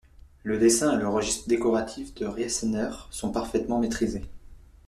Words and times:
Le 0.41 0.57
dessin 0.57 0.97
et 0.97 0.99
le 0.99 1.07
registre 1.07 1.47
décoratif 1.47 2.15
de 2.15 2.25
Riesener 2.25 2.89
sont 3.11 3.31
parfaitement 3.31 3.77
maîtrisés. 3.77 4.23